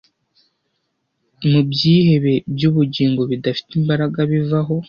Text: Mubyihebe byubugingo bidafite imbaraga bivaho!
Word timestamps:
Mubyihebe 1.49 2.33
byubugingo 2.55 3.21
bidafite 3.31 3.71
imbaraga 3.79 4.19
bivaho! 4.31 4.75